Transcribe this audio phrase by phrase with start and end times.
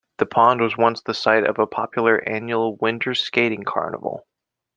[0.17, 4.25] The pond was once the site of a popular annual winter skating carnival.